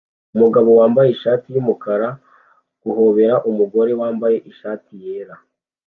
[0.35, 2.09] Umugabo wambaye ishati yumukara
[2.83, 5.35] guhobera umugore wambaye ishati yera